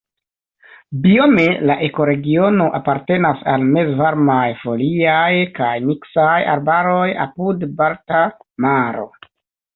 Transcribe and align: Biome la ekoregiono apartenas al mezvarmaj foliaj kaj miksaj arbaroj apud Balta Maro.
Biome 1.01 1.43
la 1.71 1.75
ekoregiono 1.87 2.69
apartenas 2.77 3.43
al 3.53 3.67
mezvarmaj 3.75 4.47
foliaj 4.63 5.29
kaj 5.61 5.69
miksaj 5.91 6.41
arbaroj 6.57 7.07
apud 7.29 7.69
Balta 7.85 8.25
Maro. 8.67 9.09